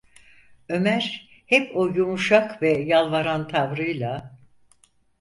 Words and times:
Ömer 0.69 1.29
hep 1.45 1.75
o 1.77 1.87
yumuşak 1.87 2.61
ve 2.61 2.79
yalvaran 2.83 3.47
tavrıyla: 3.47 4.37